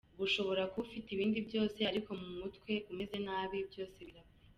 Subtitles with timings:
[0.25, 4.37] Ushobora kuba ufite ibindi byose ariko mu mutwe umeze nabi, byose birapfa.